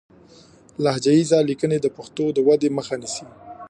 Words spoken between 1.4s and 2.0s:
ليکنې د